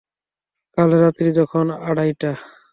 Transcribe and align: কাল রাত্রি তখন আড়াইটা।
কাল 0.77 0.89
রাত্রি 1.03 1.29
তখন 1.39 1.65
আড়াইটা। 1.89 2.31